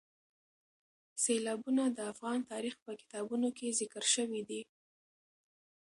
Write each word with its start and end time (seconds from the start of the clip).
سیلابونه 1.23 1.83
د 1.89 1.99
افغان 2.11 2.39
تاریخ 2.51 2.75
په 2.85 2.91
کتابونو 3.01 3.47
کې 3.57 3.75
ذکر 3.79 4.03
شوي 4.15 4.41
دي. 4.49 4.61